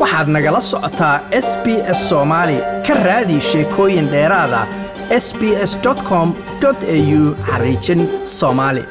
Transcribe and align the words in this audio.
waxaad 0.00 0.28
nagala 0.34 0.60
socotaa 0.70 1.16
s 1.46 1.48
b 1.64 1.66
s 1.98 2.00
soomaali 2.08 2.58
ka 2.86 2.94
raadi 3.06 3.36
sheekooyin 3.50 4.06
dheeraada 4.12 4.60
s 5.24 5.26
b 5.38 5.42
s 5.70 5.72
com 6.08 6.28
au 6.64 7.20
xariijin 7.50 8.00
soomaali 8.38 8.82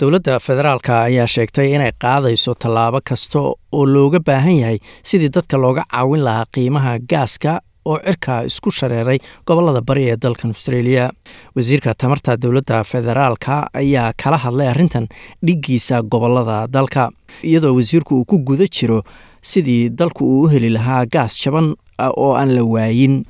dowladda 0.00 0.34
federaalka 0.46 0.94
ayaa 1.08 1.26
sheegtay 1.34 1.68
inay 1.76 1.92
qaadayso 2.04 2.52
tallaabo 2.62 2.98
kasta 3.08 3.38
oo 3.78 3.84
looga 3.94 4.20
baahan 4.28 4.56
yahay 4.62 4.78
sidii 5.08 5.30
dadka 5.36 5.56
looga 5.64 5.82
caawin 5.92 6.22
lahaa 6.26 6.46
qiimaha 6.54 6.92
gaaska 7.10 7.52
oo 7.84 7.98
cirkaa 8.06 8.42
isku 8.48 8.70
shareeray 8.70 9.18
gobollada 9.46 9.80
bari 9.80 10.04
ee 10.10 10.16
dalkan 10.16 10.50
australia. 10.54 11.10
Wasiirka 11.56 11.94
tamarta 11.94 12.36
dowladda 12.36 12.84
federaalka 12.84 13.68
ayaa 13.74 14.12
kala 14.22 14.36
hadlay 14.44 14.68
arrintan 14.68 15.06
dhiggiisa 15.46 16.02
gobollada 16.02 16.66
dalka 16.76 17.10
iyadoo 17.42 17.74
wasiirku 17.78 18.14
uu 18.20 18.24
ku 18.24 18.38
guda 18.38 18.66
jiro 18.76 19.02
sidii 19.42 19.88
dalku 19.90 20.24
uu 20.24 20.42
u 20.44 20.48
heli 20.52 20.70
lahaa 20.70 21.04
gaas 21.06 21.34
jaban 21.44 21.74
oo 22.16 22.32
aan 22.34 22.54
la 22.56 22.62
waayin. 22.64 23.24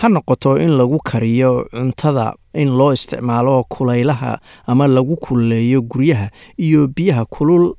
Ha 0.00 0.08
noqoto 0.08 0.56
in 0.56 0.70
lagu 0.80 0.98
kariyo 1.04 1.66
cuntada 1.70 2.32
in 2.54 2.68
loo 2.78 2.92
isticmaalo 2.92 3.64
kulaylaha 3.68 4.38
ama 4.66 4.86
lagu 4.88 5.16
kululeeyo 5.16 5.82
guryaha 5.82 6.30
iyo 6.58 6.86
biyaha 6.88 7.24
kulul 7.24 7.74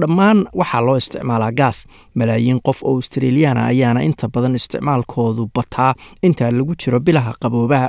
dhammaan 0.00 0.46
waxaa 0.54 0.80
loo 0.86 0.96
isticmaalaa 0.96 1.52
gaas. 1.52 1.86
Malaayiin 2.14 2.60
qof 2.64 2.82
oo 2.84 2.94
australiyaana 2.96 3.66
ayaana 3.66 4.00
inta 4.00 4.28
badan 4.28 4.54
isticmaalkoodu 4.54 5.48
bataa 5.54 5.94
inta 6.22 6.50
lagu 6.50 6.74
jiro 6.84 7.00
bilaha 7.00 7.32
qaboobaha. 7.42 7.88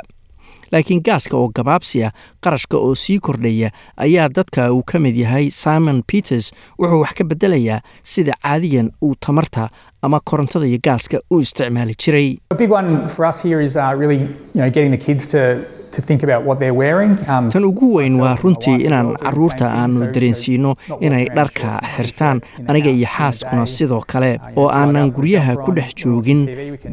Laakiin 0.72 1.02
gaaska 1.06 1.38
oo 1.38 1.50
gabaabsiya 1.56 2.12
qarashka 2.44 2.78
oo 2.78 2.96
sii 2.96 3.20
kordhaya 3.20 3.70
ayaa 3.98 4.30
dadka 4.30 4.72
uu 4.74 4.84
ka 4.92 5.00
mid 5.00 5.16
yahay 5.16 5.50
simon 5.52 6.04
peters 6.12 6.52
wuxuu 6.80 7.00
wax 7.02 7.14
ka 7.18 7.24
bedelayaa 7.24 7.80
sida 8.04 8.34
caadiyan 8.44 8.92
uu 9.02 9.14
tamarta 9.26 9.70
ama 10.02 10.20
korontada 10.26 10.66
iyo 10.68 10.80
gaaska 10.84 11.20
u 11.32 11.40
isticmaali 11.40 11.96
jiray 12.06 12.38
tan 17.52 17.64
ugu 17.66 17.96
weyn 17.98 18.20
waa 18.22 18.36
runtii 18.44 18.76
inaan 18.88 19.16
carruurta 19.24 19.66
aanu 19.82 20.08
dareensiino 20.14 20.76
inay 21.02 21.26
dharka 21.36 21.80
xirtaan 21.96 22.42
aniga 22.68 22.90
iyo 22.90 23.08
xaaskuna 23.18 23.66
sidoo 23.66 24.02
kale. 24.08 24.40
Oo 24.56 24.70
aanan 24.70 25.12
guryaha 25.12 25.56
ku 25.66 25.72
dhex 25.76 25.96
joogin 25.96 26.42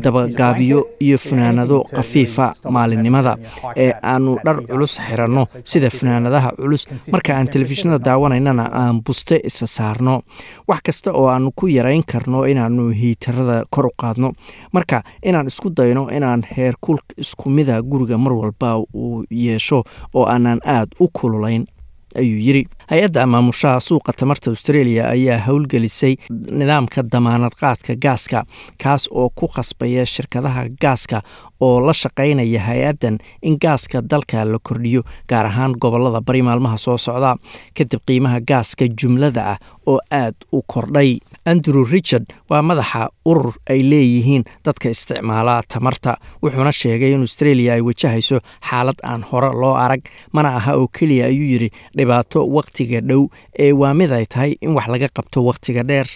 dabagaabiyo 0.05 0.87
iyo 1.01 1.19
funaanado 1.19 1.85
khafiifa 1.97 2.53
maalinimada 2.71 3.37
ee 3.77 3.93
aanu 4.03 4.39
dhar 4.45 4.57
culus 4.67 5.01
xiranno 5.09 5.47
sida 5.65 5.91
funaanadaha 5.91 6.51
culus 6.57 6.87
marka 7.13 7.37
aan 7.37 7.49
telefishinada 7.49 7.99
daawanaynana 8.05 8.65
aan 8.73 9.01
buste 9.05 9.41
isa 9.45 9.67
saarno 9.67 10.23
wax 10.69 10.81
kasta 10.87 11.13
oo 11.13 11.29
aanu 11.29 11.51
ku 11.57 11.67
yarayn 11.69 12.03
karno 12.13 12.47
inaanu 12.47 12.89
hiitarada 12.91 13.65
kor 13.71 13.87
u 13.87 13.91
qaadno 14.03 14.33
marka 14.73 15.03
inaan 15.23 15.47
isku 15.47 15.71
dayno 15.71 16.09
inaan 16.17 16.43
heerkul 16.57 16.99
isku 17.17 17.51
mida 17.51 17.83
guriga 17.83 18.19
mar 18.19 18.33
walba 18.33 18.84
uu 18.95 19.25
yeesho 19.31 19.85
oo 20.15 20.25
aanan 20.27 20.61
aad 20.65 20.89
u 21.01 21.09
kululayn 21.13 21.67
ayuu 22.15 22.39
yidri 22.47 22.63
hay'adda 22.91 23.27
maamushaha 23.27 23.81
suuqa 23.81 24.13
tamarta 24.19 24.51
australia 24.51 25.09
ayaa 25.15 25.39
howlgelisay 25.47 26.15
nidaamka 26.59 27.03
damaanad 27.13 27.55
qaadka 27.61 27.95
gaaska 28.05 28.45
kaas 28.83 29.09
oo 29.11 29.29
ku 29.35 29.47
khasbaya 29.55 30.07
shirkadaha 30.07 30.63
gaaska 30.83 31.23
oo 31.61 31.81
la 31.87 31.93
shaqaynaya 32.03 32.61
hay'addan 32.69 33.19
in 33.43 33.57
gaaska 33.65 33.99
dalka 34.11 34.45
la 34.45 34.59
kordhiyo 34.69 35.03
gaar 35.31 35.47
ahaan 35.47 35.75
gobollada 35.83 36.21
bari 36.21 36.43
maalmaha 36.43 36.77
soo 36.79 36.99
socda. 36.99 37.37
Kadib 37.77 38.01
qiimaha 38.07 38.41
gaaska 38.51 38.85
jumlada 39.01 39.43
ah 39.53 39.59
oo 39.87 39.99
aad 40.11 40.35
u 40.53 40.63
kordhay. 40.73 41.19
Andrew 41.47 41.85
richard 41.95 42.27
waa 42.51 42.63
madaxa 42.63 43.09
urur 43.31 43.53
ay 43.73 43.81
leeyihiin 43.91 44.45
dadka 44.65 44.89
isticmaala 44.95 45.63
tamarta 45.69 46.17
wuxuuna 46.43 46.73
sheegay 46.73 47.13
in 47.17 47.21
australia 47.27 47.73
ay 47.77 47.81
wajahayso 47.89 48.39
xaalad 48.71 48.99
aan 49.03 49.23
hore 49.31 49.51
loo 49.63 49.75
arag 49.85 50.03
mana 50.33 50.57
aha 50.57 50.73
oo 50.81 50.89
keliya 50.99 51.27
ayuu 51.27 51.49
yidhi 51.53 51.69
dhibaato 51.97 52.41
waqtiga 52.57 53.01
dhow 53.01 53.23
ee 53.59 53.73
waa 53.73 53.95
mid 53.95 54.11
ay 54.13 54.27
tahay 54.27 54.53
in 54.61 54.75
wax 54.77 54.87
laga 54.95 55.09
qabto 55.17 55.39
waqtiga 55.49 55.83
dheer. 55.89 56.07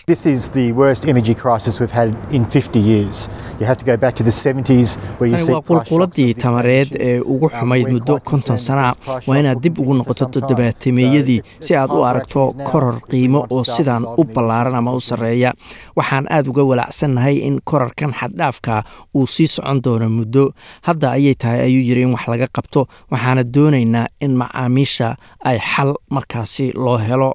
Tani 5.18 5.52
waa 5.52 5.62
qulquladii 5.68 6.34
tamareed 6.34 6.88
ee 7.00 7.20
ugu 7.20 7.48
xumayd 7.50 7.88
muddo 7.92 8.18
konton 8.24 8.58
sana. 8.58 8.92
waa 9.26 9.38
inaad 9.38 9.60
dib 9.62 9.78
ugu 9.80 9.94
noqoto 9.94 10.26
toddobaatemeeyadii 10.34 11.41
si 11.60 11.74
aad 11.76 11.91
u 11.91 12.02
aragto 12.04 12.52
koror 12.70 13.00
qiimo 13.10 13.47
oo 13.50 13.64
sidaan 13.64 14.04
u 14.16 14.24
ballaaran 14.24 14.74
ama 14.74 14.92
u 14.92 15.00
sarreeya. 15.00 15.52
Waxaan 15.97 16.26
aad 16.30 16.47
uga 16.48 16.62
walaacsannahay 17.03 17.36
in 17.47 17.60
korarkan 17.64 18.12
xaddhaafka 18.12 18.84
uu 19.14 19.26
sii 19.26 19.47
socon 19.47 19.81
doono 19.82 20.09
muddo. 20.09 20.53
Hadda 20.82 21.10
ayay 21.12 21.34
tahay 21.34 21.60
ayuu 21.60 21.82
yidhi 21.82 22.03
in 22.03 22.12
wax 22.12 22.28
laga 22.28 22.47
qabto 22.47 22.86
waxaana 23.10 23.44
doonaynaa 23.44 24.06
in 24.20 24.36
macaamiisha 24.36 25.16
ay 25.44 25.59
xal 25.59 25.94
markaasi 26.10 26.72
loo 26.75 26.98
helo 26.98 27.34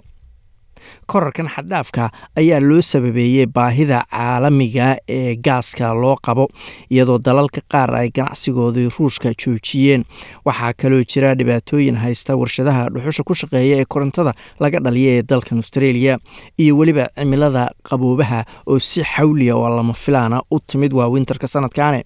korarkan 1.05 1.47
xaddhaafka 1.55 2.09
ayaa 2.35 2.59
loo 2.59 2.81
sababeeyey 2.81 3.45
baahida 3.45 4.05
caalamiga 4.11 4.97
ee 5.09 5.35
gaaska 5.35 5.93
loo 5.93 6.15
qabo 6.27 6.47
iyadoo 6.89 7.17
dalalka 7.19 7.61
qaar 7.71 7.95
ay 7.95 8.09
ganacsigoodii 8.17 8.89
ruushka 8.99 9.29
joojiyeen. 9.41 10.03
Waxaa 10.45 10.73
kaloo 10.73 11.03
jira 11.11 11.35
dhibaatooyin 11.35 11.95
haysta 12.03 12.35
warshadaha 12.35 12.89
dhuxusha 12.93 13.23
ku 13.23 13.33
shaqeeya 13.33 13.77
ee 13.81 13.85
korontada 13.85 14.33
laga 14.59 14.79
dhaliya 14.79 15.11
ee 15.19 15.23
dalkan 15.29 15.57
australia 15.57 16.17
iyo 16.59 16.77
weliba 16.77 17.07
cimilada 17.19 17.69
qaboobaha 17.89 18.45
oo 18.67 18.79
si 18.79 19.03
xawliya 19.03 19.55
oo 19.55 19.69
lama 19.77 19.93
filaana 19.93 20.41
u 20.51 20.59
timid 20.59 20.93
waa 20.93 21.07
winterka 21.07 21.47
sanadkaane 21.47 22.03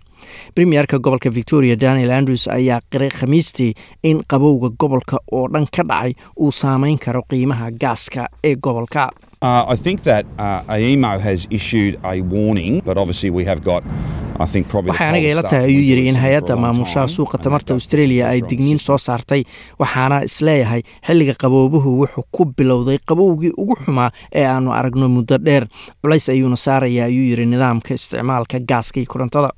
premierka 0.55 0.97
gobolka 0.99 1.29
victoria 1.39 1.75
daniel 1.75 2.11
andrews 2.11 2.47
ayaa 2.47 2.81
qiray 2.91 3.09
khamiistii 3.19 3.73
in 4.03 4.23
qabowga 4.31 4.69
gobolka 4.81 5.17
oo 5.31 5.47
dhan 5.53 5.67
ka 5.75 5.83
dhacay 5.83 6.13
uu 6.39 6.51
saameyn 6.51 6.97
karo 7.05 7.21
qiimaha 7.29 7.71
gaaska 7.83 8.27
ee 8.43 8.55
gobolka. 8.55 9.09
Uh, 9.41 9.63
I 9.73 9.75
think 9.77 10.01
that 10.03 10.25
uh, 10.39 10.63
AEMO 10.75 11.19
has 11.19 11.45
issued 11.51 11.93
a 12.03 12.21
warning, 12.21 12.81
but 12.83 12.97
obviously 12.97 13.29
we 13.29 13.43
have 13.45 13.61
got, 13.63 13.83
I 14.39 14.45
think, 14.53 14.67
probably. 14.71 14.91
waxay 14.91 15.07
aniga 15.09 15.29
ila 15.33 15.43
tahay 15.43 15.65
ayuu 15.69 15.83
yidhi 15.89 16.07
in 16.11 16.15
hay'adda 16.23 16.55
maamushaha 16.63 17.07
suuqa 17.15 17.37
tamarta 17.43 17.73
australia 17.77 18.23
ay 18.31 18.41
digniin 18.49 18.79
soo 18.87 18.97
saartay 18.97 19.43
waxaana 19.81 20.17
is 20.27 20.35
leeyahay 20.47 20.81
xilliga 21.07 21.35
qaboobuhu 21.43 21.91
wuxuu 22.01 22.23
ku 22.35 22.45
bilowday 22.57 22.97
qabowgii 23.09 23.53
ugu 23.61 23.75
xumaa 23.83 24.09
ee 24.39 24.45
aanu 24.53 24.71
aragno 24.79 25.07
muddo 25.17 25.37
dheer. 25.45 25.63
Culays 26.01 26.29
ayuuna 26.33 26.55
saaraya 26.65 27.05
ayuu 27.09 27.25
yidhi 27.29 27.45
nidaamka 27.53 27.93
isticmaalka 27.93 28.57
gaaska 28.69 28.97
iyo 28.99 29.09
korontada 29.13 29.49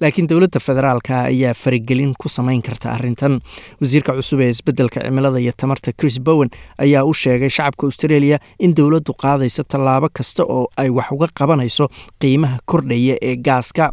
laakiin 0.00 0.28
dowladda 0.28 0.60
federaalka 0.60 1.22
ayaa 1.30 1.54
faragelin 1.54 2.14
ku 2.18 2.28
samayn 2.28 2.62
karta 2.62 2.90
arrintan. 2.92 3.40
Wasiirka 3.80 4.12
cusub 4.18 4.40
ee 4.40 4.50
isbeddelka 4.50 5.00
cimilada 5.04 5.38
iyo 5.40 5.52
tamarta 5.56 5.92
chris 5.92 6.20
bowen 6.20 6.50
ayaa 6.78 7.04
u 7.04 7.14
sheegay 7.14 7.48
shacabka 7.50 7.86
australia 7.86 8.38
in 8.58 8.74
dowladdu 8.74 9.12
qaadayso 9.22 9.62
tallaabo 9.62 10.08
kasta 10.12 10.42
oo 10.44 10.66
ay 10.76 10.88
wax 10.90 11.08
uga 11.12 11.28
qabanayso 11.38 11.88
qiimaha 12.20 12.58
kordhaya 12.66 13.16
ee 13.22 13.36
gaaska. 13.36 13.90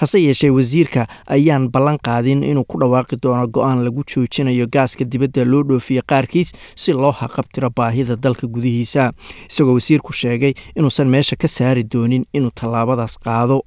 Hase 0.00 0.18
yeeshee 0.20 0.50
wasiirka 0.50 1.06
ayaan 1.26 1.68
ballan 1.72 1.96
qaadin 2.06 2.42
inuu 2.44 2.64
ku 2.68 2.76
dhawaaqi 2.80 3.16
doono 3.22 3.46
go'aan 3.48 3.80
lagu 3.84 4.02
joojinayo 4.04 4.66
gaaska 4.74 5.04
dibadda 5.12 5.44
loo 5.48 5.62
dhoofiye 5.68 6.02
qaarkiis 6.10 6.52
si 6.76 6.92
loo 6.92 7.12
haqabtiro 7.12 7.70
baahida 7.76 8.16
dalka 8.16 8.46
gudihiisa. 8.46 9.12
Isagoo 9.50 9.74
wasiirku 9.78 10.12
sheegay 10.12 10.52
inuusan 10.76 11.08
meesha 11.08 11.36
ka 11.36 11.48
saari 11.48 11.84
doonin 11.94 12.24
inuu 12.36 12.50
tallaabadaas 12.60 13.16
qaado 13.24 13.62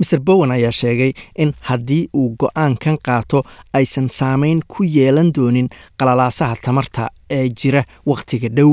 maer 0.00 0.20
bowen 0.28 0.50
ayaa 0.56 0.72
sheegay 0.80 1.12
in 1.36 1.52
haddii 1.70 2.08
uu 2.20 2.28
go'aankan 2.42 2.98
qaato 3.08 3.42
aysan 3.80 4.08
saameyn 4.18 4.60
ku 4.68 4.84
yeelan 4.96 5.32
doonin 5.36 5.68
qalalaasaha 5.98 6.56
tamarta 6.66 7.10
ee 7.30 7.48
jira 7.62 7.84
wakhtiga 8.06 8.48
dhow 8.48 8.72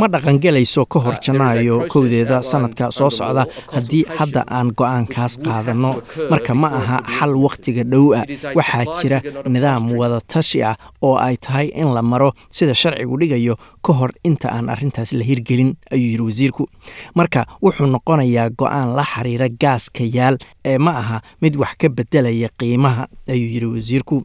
ma 0.00 0.08
dhaqangelayso 0.08 0.84
ka 0.86 0.98
hor 1.00 1.16
janaayo 1.24 1.86
kowdeeda 1.88 2.42
sanadka 2.42 2.90
soo 2.90 3.10
socda 3.10 3.46
haddii 3.74 4.04
hadda 4.18 4.44
aan 4.48 4.70
go'aankaas 4.78 5.38
qaadanno. 5.44 5.92
marka 6.30 6.54
ma 6.54 6.68
aha 6.80 6.98
xal 7.18 7.34
wakhtiga 7.44 7.84
dhow 7.84 8.14
ah 8.14 8.24
waxaa 8.54 8.84
jira 9.02 9.18
nidaam 9.54 9.90
wadatashi 10.00 10.62
ah 10.62 10.76
oo 11.02 11.16
ay 11.18 11.36
tahay 11.36 11.66
in 11.74 11.90
la 11.94 12.02
maro 12.02 12.32
sida 12.50 12.74
sharcigu 12.74 13.16
dhigayo 13.20 13.56
ka 13.82 13.92
hor 13.92 14.10
inta 14.24 14.48
aan 14.52 14.68
arrintaas 14.68 15.12
la 15.12 15.24
hirgelin 15.24 15.74
ayuu 15.90 16.10
yidhi 16.10 16.22
wasiirku. 16.28 16.64
Marka 17.14 17.46
wuxuu 17.62 17.86
noqonayaa 17.86 18.50
go'aan 18.50 18.94
la 18.96 19.04
xiriira 19.04 19.48
gaaska 19.48 20.04
yaal 20.16 20.38
ee 20.64 20.78
ma 20.78 20.92
aha 21.02 21.18
mid 21.42 21.56
wax 21.56 21.74
ka 21.80 21.88
bedelaya 21.88 22.48
qiimaha 22.58 23.08
ayuu 23.28 23.50
yidhi 23.54 23.66
wasiirku 23.74 24.16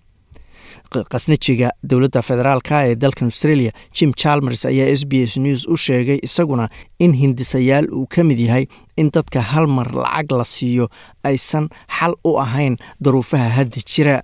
qasnajiga 1.14 1.70
dowladda 1.92 2.22
federaalka 2.30 2.78
ee 2.90 2.96
dalkan 2.96 3.28
australia 3.32 3.72
jim 3.98 4.12
chalmers 4.24 4.66
ayaa 4.66 4.88
s 5.00 5.04
b 5.12 5.24
s 5.28 5.38
news 5.46 5.62
u 5.68 5.78
sheegay 5.78 6.20
isaguna 6.28 6.70
in 7.00 7.14
hindisayaal 7.24 7.86
uu 8.00 8.08
ka 8.16 8.24
mid 8.24 8.40
yahay 8.48 8.66
in 9.02 9.10
dadka 9.16 9.42
hal 9.52 9.68
mar 9.78 9.88
lacag 10.04 10.32
la 10.40 10.44
siiyo 10.56 10.86
aysan 11.24 11.70
xal 12.00 12.14
u 12.30 12.38
ahayn 12.46 12.76
daruufaha 13.06 13.50
hadda 13.58 13.82
jira 13.94 14.16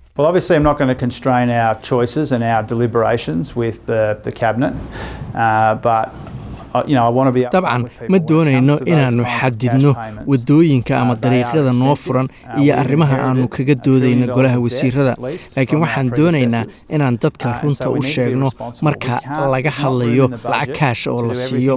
Uh, 6.74 6.84
uh, 6.84 7.50
dabcan 7.54 7.82
ma 8.12 8.18
doonayno 8.18 8.74
inaannu 8.92 9.24
xadidno 9.24 9.90
waddooyinka 10.30 10.92
ama 11.00 11.12
Uh, 11.14 11.20
dariiqyada 11.22 11.72
noo 11.72 11.92
expensive. 11.92 12.04
furan 12.04 12.26
Uh, 12.28 12.62
iyo 12.62 12.72
arrimaha 12.82 13.14
inherited 13.16 13.48
kaga 13.56 13.74
doodayno 13.84 14.24
golaha 14.34 14.58
wasiirada. 14.64 15.14
laakiin 15.56 15.80
waxaan 15.84 16.08
doonaynaa 16.18 16.64
inaan 16.94 17.16
dadka 17.22 17.48
Uh, 17.48 17.62
runta 17.62 17.90
u 17.90 18.02
sheegno 18.02 18.48
marka 18.82 19.12
laga 19.52 19.70
hadlayo 19.80 20.26
lacag 20.28 20.68
budget 20.68 20.76
kaash 20.78 21.06
oo 21.08 21.22
la 21.28 21.34
siiyo. 21.34 21.74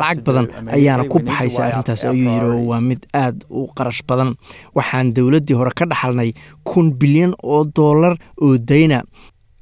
lacag 0.00 0.18
badan 0.26 0.46
ayaana 0.76 1.04
ku 1.12 1.18
baxaysa 1.18 1.60
arrintaas 1.68 2.04
ayuu 2.04 2.28
yidhi 2.30 2.46
oo 2.46 2.66
waa 2.70 2.80
mid 2.80 3.00
aad 3.14 3.36
u 3.50 3.66
qarash 3.76 4.02
badan. 4.08 4.34
Waxaan 4.76 5.12
dowladdii 5.16 5.56
hore 5.56 5.72
ka 5.78 5.84
dhaxalnay 5.86 6.30
kun 6.64 6.92
bilyan 7.00 7.32
oo 7.42 7.64
doolar 7.76 8.14
oo 8.44 8.58
dayna 8.58 9.02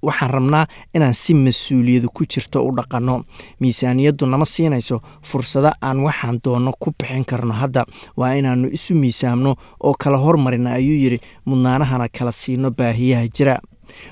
waxaan 0.06 0.30
rabnaa 0.36 0.66
inaan 0.94 1.14
si 1.14 1.34
mas'uuliyadu 1.34 2.08
ku 2.16 2.24
jirto 2.32 2.62
u 2.66 2.70
dhaqanno. 2.76 3.24
Miisaaniyaddu 3.60 4.26
nama 4.26 4.44
siinayso 4.44 5.00
fursado 5.22 5.70
aan 5.82 5.98
waxaan 6.06 6.40
doonno 6.44 6.72
ku 6.82 6.90
bixin 6.98 7.24
karno 7.24 7.54
hadda. 7.60 7.84
Waa 8.16 8.32
inaannu 8.38 8.68
isu 8.76 8.94
miisaamno 8.94 9.56
oo 9.80 9.94
kala 10.02 10.18
hormarina 10.18 10.70
ayuu 10.78 10.98
yidhi. 11.02 11.18
Mudnaanahana 11.46 12.08
kala 12.08 12.32
siino 12.32 12.70
baahiyaha 12.70 13.28
jira. 13.36 13.56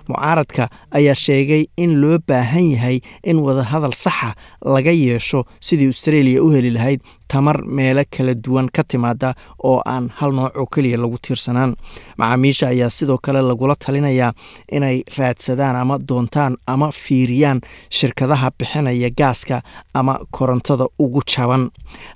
Mucaaradka 0.08 0.68
ayaa 0.90 1.14
sheegay 1.14 1.66
in 1.76 2.00
loo 2.00 2.18
baahan 2.28 2.70
yahay 2.74 3.00
in 3.24 3.38
wadahadal 3.38 3.92
saxa 3.94 4.34
laga 4.64 4.90
yeesho 4.92 5.44
sidii 5.60 5.86
australia 5.86 6.42
u 6.42 6.50
heli 6.50 6.70
lahayd 6.70 7.00
tamar 7.32 7.58
meelo 7.76 8.02
kala 8.16 8.34
duwan 8.44 8.68
ka 8.76 8.82
timaada 8.84 9.34
oo 9.64 9.80
aan 9.86 10.08
hal 10.18 10.32
nooc 10.38 10.56
oo 10.60 10.66
keliya 10.74 10.98
lagu 10.98 11.18
tiirsanaan. 11.22 11.72
Macaamiisha 12.18 12.66
ayaa 12.68 12.90
sidoo 12.90 13.18
kale 13.22 13.40
lagula 13.42 13.74
talinayaa 13.84 14.32
inay 14.72 15.02
raadsadaan 15.18 15.76
ama 15.76 15.98
doontaan 16.08 16.56
ama 16.66 16.90
fiiriyaan 16.92 17.60
shirkadaha 17.90 18.50
bixinaya 18.58 19.10
gaaska 19.18 19.62
ama 19.94 20.18
korontada 20.30 20.86
ugu 20.98 21.22
jaban. 21.26 21.70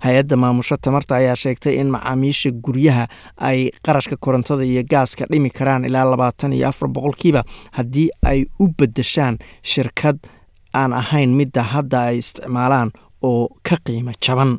Hay'adda 0.05 0.37
maamusho 0.37 0.77
tamarta 0.77 1.15
ayaa 1.17 1.37
sheegtay 1.37 1.75
in 1.81 1.89
macaamiisha 1.91 2.51
guryaha 2.65 3.07
ay 3.37 3.71
qarashka 3.87 4.17
korontada 4.21 4.65
iyo 4.65 4.83
gaaska 4.91 5.25
dhimi 5.31 5.51
karaan 5.51 5.85
ilaa 5.85 6.05
labaatan 6.11 6.53
iyo 6.53 6.69
afar 6.69 6.89
boqolkiiba 6.89 7.43
haddii 7.73 8.09
ay 8.25 8.45
u 8.61 8.69
beddeshaan 8.79 9.39
shirkad 9.63 10.19
aan 10.75 10.93
ahayn 10.93 11.31
midda 11.39 11.63
hadda 11.63 12.01
ay 12.11 12.19
isticmaalaan 12.19 12.91
oo 13.23 13.49
ka 13.69 13.77
qiimo 13.85 14.13
jaban 14.27 14.59